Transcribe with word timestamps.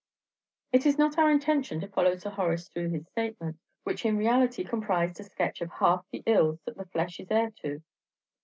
It 0.71 0.87
is 0.87 0.97
not 0.97 1.19
our 1.19 1.29
intention 1.29 1.79
to 1.79 1.87
follow 1.87 2.15
Sir 2.17 2.31
Horace 2.31 2.67
through 2.67 2.89
his 2.89 3.05
statement, 3.05 3.59
which 3.83 4.03
in 4.03 4.17
reality 4.17 4.63
comprised 4.63 5.19
a 5.19 5.23
sketch 5.25 5.61
of 5.61 5.69
half 5.73 6.03
the 6.11 6.23
ills 6.25 6.59
that 6.65 6.75
the 6.75 6.87
flesh 6.87 7.19
is 7.19 7.29
heir 7.29 7.51
to. 7.61 7.83